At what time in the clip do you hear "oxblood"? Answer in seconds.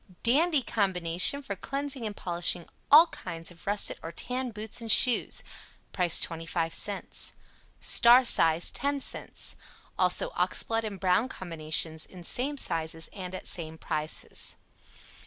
10.31-10.83